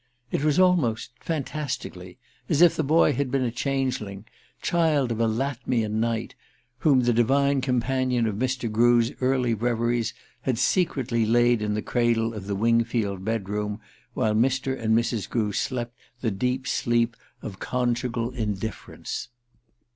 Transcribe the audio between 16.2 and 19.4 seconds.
the deep sleep of conjugal indifference.